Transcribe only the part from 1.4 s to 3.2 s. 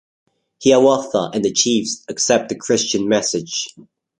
the chiefs accept the Christian